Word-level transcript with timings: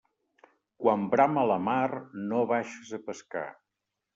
Quan 0.83 1.03
brama 1.11 1.43
la 1.53 1.57
mar, 1.67 1.85
no 2.33 2.41
baixes 2.53 2.99
a 2.99 3.05
pescar. 3.11 3.47